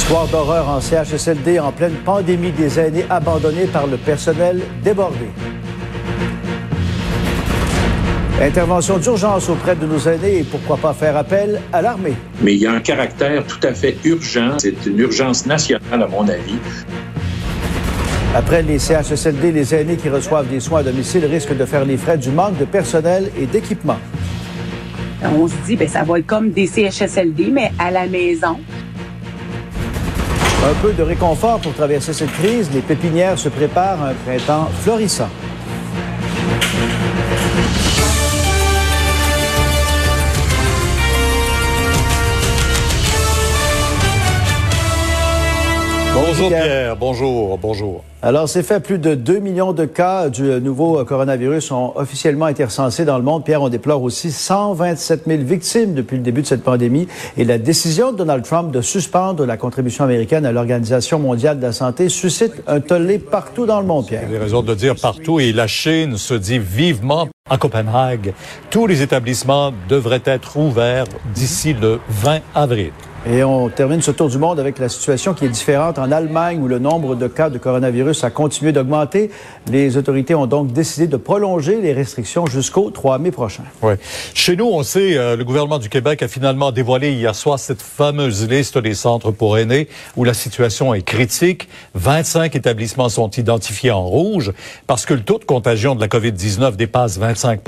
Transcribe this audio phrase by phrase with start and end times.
[0.00, 5.28] Histoire d'horreur en CHSLD en pleine pandémie des aînés abandonnés par le personnel débordé.
[8.40, 12.14] Intervention d'urgence auprès de nos aînés et pourquoi pas faire appel à l'armée.
[12.40, 14.56] Mais il y a un caractère tout à fait urgent.
[14.58, 16.58] C'est une urgence nationale, à mon avis.
[18.34, 21.98] Après les CHSLD, les aînés qui reçoivent des soins à domicile risquent de faire les
[21.98, 23.98] frais du manque de personnel et d'équipement.
[25.22, 28.56] On se dit, ben, ça va être comme des CHSLD, mais à la maison.
[30.62, 32.70] Un peu de réconfort pour traverser cette crise.
[32.74, 35.30] Les pépinières se préparent à un printemps florissant.
[46.40, 46.64] Bonjour Pierre.
[46.64, 48.04] Pierre, bonjour, bonjour.
[48.22, 48.80] Alors, c'est fait.
[48.80, 53.22] Plus de 2 millions de cas du nouveau coronavirus ont officiellement été recensés dans le
[53.22, 53.44] monde.
[53.44, 57.08] Pierre, on déplore aussi 127 000 victimes depuis le début de cette pandémie.
[57.36, 61.66] Et la décision de Donald Trump de suspendre la contribution américaine à l'Organisation mondiale de
[61.66, 64.26] la santé suscite un tollé partout dans le monde, Pierre.
[64.26, 68.32] Des raisons de dire partout et la Chine se dit vivement à Copenhague.
[68.70, 72.92] Tous les établissements devraient être ouverts d'ici le 20 avril.
[73.26, 76.58] Et on termine ce tour du monde avec la situation qui est différente en Allemagne
[76.58, 79.30] où le nombre de cas de coronavirus a continué d'augmenter.
[79.70, 83.62] Les autorités ont donc décidé de prolonger les restrictions jusqu'au 3 mai prochain.
[83.82, 83.98] Ouais.
[84.32, 87.82] Chez nous, on sait, euh, le gouvernement du Québec a finalement dévoilé hier soir cette
[87.82, 91.68] fameuse liste des centres pour aînés où la situation est critique.
[91.96, 94.50] 25 établissements sont identifiés en rouge
[94.86, 97.60] parce que le taux de contagion de la COVID-19 dépasse 25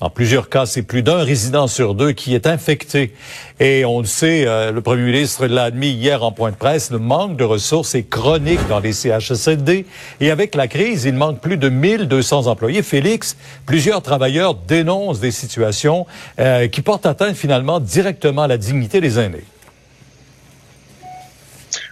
[0.00, 3.12] Dans plusieurs cas, c'est plus d'un résident sur deux qui est infecté.
[3.60, 6.90] Et on le sait, euh, le premier ministre l'a admis hier en point de presse,
[6.90, 9.86] le manque de ressources est chronique dans les CHSLD.
[10.20, 12.82] Et avec la crise, il manque plus de 1200 employés.
[12.82, 13.36] Félix,
[13.66, 16.06] plusieurs travailleurs dénoncent des situations
[16.38, 19.44] euh, qui portent atteinte finalement directement à la dignité des aînés.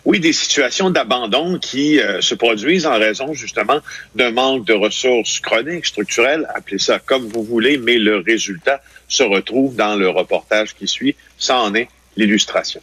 [0.04, 3.80] Oui, des situations d'abandon qui euh, se produisent en raison justement
[4.14, 9.22] d'un manque de ressources chroniques, structurelles, appelez ça comme vous voulez, mais le résultat se
[9.22, 11.14] retrouve dans le reportage qui suit.
[11.36, 11.88] Ça en est
[12.18, 12.80] l'illustration.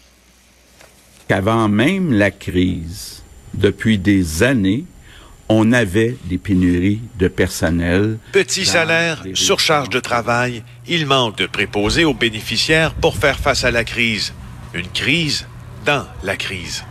[1.28, 3.24] qu'avant même la crise,
[3.54, 4.86] depuis des années,
[5.50, 8.18] on avait des pénuries de personnel.
[8.32, 13.72] Petit salaire, surcharge de travail, il manque de préposés aux bénéficiaires pour faire face à
[13.72, 14.34] la crise.
[14.74, 15.46] Une crise
[15.86, 16.84] dans la crise.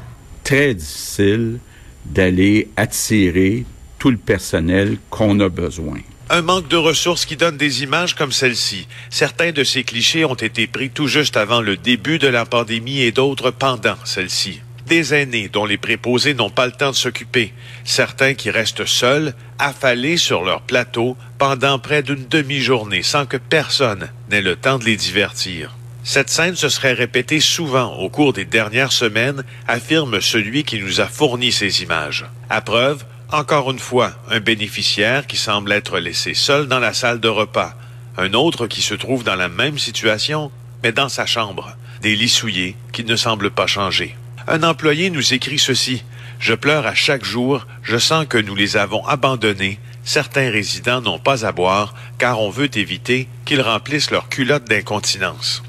[0.45, 1.59] Très difficile
[2.05, 3.65] d'aller attirer
[3.99, 5.99] tout le personnel qu'on a besoin.
[6.31, 8.89] Un manque de ressources qui donne des images comme celle-ci.
[9.11, 13.03] Certains de ces clichés ont été pris tout juste avant le début de la pandémie
[13.03, 14.63] et d'autres pendant celle-ci.
[14.87, 17.53] Des aînés dont les préposés n'ont pas le temps de s'occuper.
[17.85, 24.09] Certains qui restent seuls, affalés sur leur plateau pendant près d'une demi-journée sans que personne
[24.31, 25.77] n'ait le temps de les divertir.
[26.05, 31.01] Cette scène se serait répétée souvent au cours des dernières semaines, affirme celui qui nous
[31.01, 32.27] a fourni ces images.
[32.51, 37.21] À preuve, encore une fois, un bénéficiaire qui semble être laissé seul dans la salle
[37.21, 37.75] de repas.
[38.17, 40.53] Un autre qui se trouve dans la même situation,
[40.83, 41.77] mais dans sa chambre.
[42.01, 44.17] Des lits souillés qui ne semblent pas changer.
[44.47, 46.05] Un employé nous écrit ceci.
[46.39, 49.79] Je pleure à chaque jour, je sens que nous les avons abandonnés.
[50.05, 55.63] Certains résidents n'ont pas à boire car on veut éviter qu'ils remplissent leur culotte d'incontinence.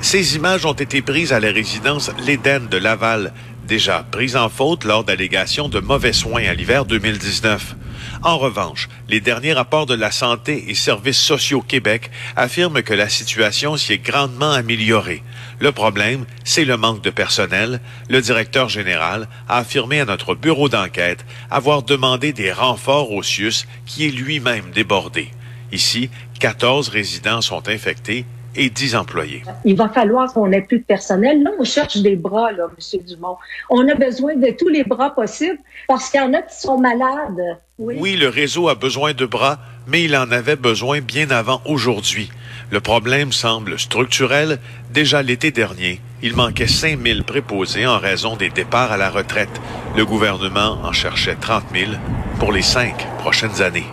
[0.00, 3.32] Ces images ont été prises à la résidence L'Éden de Laval,
[3.68, 7.76] déjà prise en faute lors d'allégations de mauvais soins à l'hiver 2019.
[8.22, 13.10] En revanche, les derniers rapports de la Santé et Services sociaux Québec affirment que la
[13.10, 15.22] situation s'y est grandement améliorée.
[15.60, 17.80] Le problème, c'est le manque de personnel.
[18.08, 23.66] Le directeur général a affirmé à notre bureau d'enquête avoir demandé des renforts au CIUS
[23.84, 25.30] qui est lui-même débordé.
[25.72, 26.08] Ici,
[26.40, 28.24] 14 résidents sont infectés
[28.56, 29.42] et 10 employés.
[29.64, 31.42] Il va falloir qu'on ait plus de personnel.
[31.42, 33.00] Là, on cherche des bras, là, M.
[33.06, 33.36] Dumont.
[33.70, 36.78] On a besoin de tous les bras possibles parce qu'il y en a qui sont
[36.78, 37.58] malades.
[37.78, 37.96] Oui.
[37.98, 42.28] Oui, le réseau a besoin de bras, mais il en avait besoin bien avant aujourd'hui.
[42.70, 44.58] Le problème semble structurel.
[44.92, 49.60] Déjà l'été dernier, il manquait 5000 préposés en raison des départs à la retraite.
[49.96, 51.92] Le gouvernement en cherchait 30 000
[52.40, 53.86] pour les cinq prochaines années.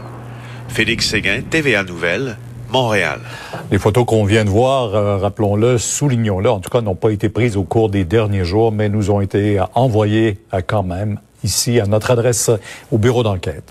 [0.68, 2.38] Félix Séguin, TVA Nouvelle,
[2.76, 3.20] Montréal.
[3.72, 7.30] Les photos qu'on vient de voir, euh, rappelons-le, soulignons-le, en tout cas, n'ont pas été
[7.30, 11.86] prises au cours des derniers jours, mais nous ont été envoyées quand même ici à
[11.86, 12.52] notre adresse
[12.92, 13.64] au bureau d'enquête.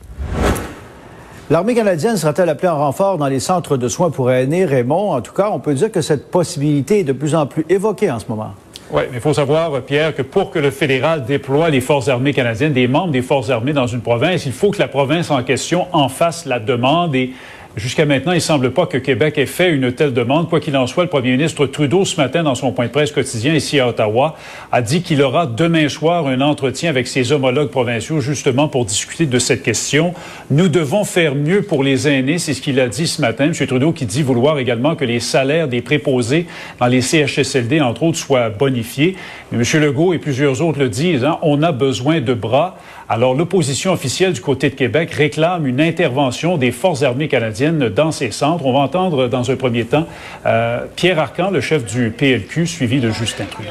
[1.50, 5.12] L'armée canadienne sera-t-elle appelée en renfort dans les centres de soins pour aînés, Raymond?
[5.12, 8.10] En tout cas, on peut dire que cette possibilité est de plus en plus évoquée
[8.10, 8.52] en ce moment.
[8.90, 12.32] Oui, mais il faut savoir, Pierre, que pour que le fédéral déploie les forces armées
[12.32, 15.42] canadiennes, des membres des forces armées dans une province, il faut que la province en
[15.42, 17.32] question en fasse la demande et
[17.76, 20.48] Jusqu'à maintenant, il semble pas que Québec ait fait une telle demande.
[20.48, 23.10] Quoi qu'il en soit, le premier ministre Trudeau, ce matin, dans son point de presse
[23.10, 24.36] quotidien ici à Ottawa,
[24.70, 29.26] a dit qu'il aura demain soir un entretien avec ses homologues provinciaux, justement pour discuter
[29.26, 30.14] de cette question.
[30.52, 33.46] Nous devons faire mieux pour les aînés, c'est ce qu'il a dit ce matin.
[33.46, 33.66] M.
[33.66, 36.46] Trudeau qui dit vouloir également que les salaires des préposés
[36.78, 39.16] dans les CHSLD, entre autres, soient bonifiés.
[39.50, 39.82] Mais M.
[39.82, 42.78] Legault et plusieurs autres le disent, hein, on a besoin de bras.
[43.08, 48.12] Alors, l'opposition officielle du côté de Québec réclame une intervention des forces armées canadiennes dans
[48.12, 48.64] ces centres.
[48.64, 50.06] On va entendre dans un premier temps
[50.46, 53.68] euh, Pierre Arcan, le chef du PLQ, suivi de Justin Trudeau.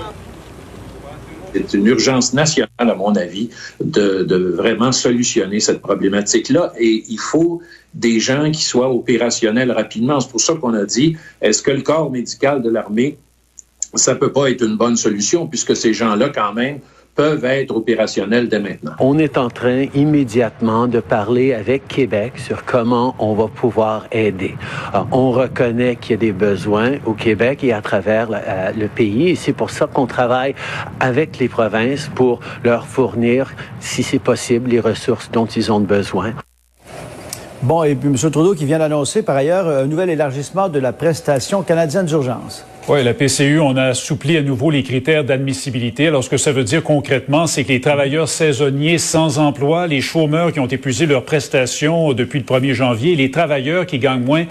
[1.56, 3.50] C'est une urgence nationale, à mon avis,
[3.83, 6.74] de, de vraiment solutionner cette problématique-là.
[6.80, 7.62] Et il faut
[7.95, 10.19] des gens qui soient opérationnels rapidement.
[10.19, 13.18] C'est pour ça qu'on a dit, est-ce que le corps médical de l'armée,
[13.95, 16.80] ça peut pas être une bonne solution, puisque ces gens-là, quand même,
[17.15, 18.94] peuvent être opérationnels dès maintenant.
[19.00, 24.56] On est en train immédiatement de parler avec Québec sur comment on va pouvoir aider.
[24.95, 28.88] Euh, on reconnaît qu'il y a des besoins au Québec et à travers euh, le
[28.88, 30.56] pays et c'est pour ça qu'on travaille
[31.00, 36.33] avec les provinces pour leur fournir, si c'est possible, les ressources dont ils ont besoin.
[37.62, 38.16] Bon, et puis M.
[38.18, 42.66] Trudeau qui vient d'annoncer par ailleurs un nouvel élargissement de la prestation canadienne d'urgence.
[42.89, 46.07] Oui, la PCU, on a assoupli à nouveau les critères d'admissibilité.
[46.07, 50.01] Alors, ce que ça veut dire concrètement, c'est que les travailleurs saisonniers sans emploi, les
[50.01, 54.44] chômeurs qui ont épuisé leurs prestations depuis le 1er janvier, les travailleurs qui gagnent moins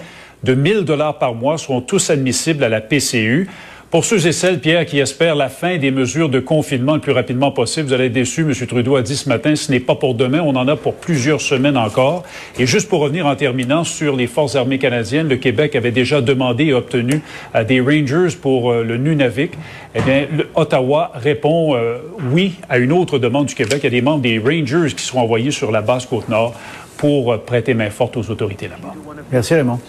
[0.44, 3.50] de 1000 dollars par mois seront tous admissibles à la PCU.
[3.92, 7.12] Pour ceux et celles, Pierre, qui espèrent la fin des mesures de confinement le plus
[7.12, 8.40] rapidement possible, vous allez être déçus.
[8.40, 8.54] M.
[8.66, 11.42] Trudeau a dit ce matin, ce n'est pas pour demain, on en a pour plusieurs
[11.42, 12.22] semaines encore.
[12.58, 16.22] Et juste pour revenir en terminant sur les forces armées canadiennes, le Québec avait déjà
[16.22, 17.20] demandé et obtenu
[17.54, 19.52] euh, des Rangers pour euh, le Nunavik.
[19.94, 21.98] Eh bien, Ottawa répond euh,
[22.32, 23.80] oui à une autre demande du Québec.
[23.82, 26.54] Il y a des membres des Rangers qui seront envoyés sur la base Côte-Nord
[26.96, 28.94] pour prêter main forte aux autorités là-bas.
[29.30, 29.80] Merci, Raymond.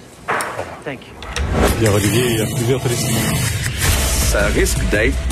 [1.80, 2.82] Pierre-Olivier, il y a plusieurs
[4.34, 5.24] ça risque d'être la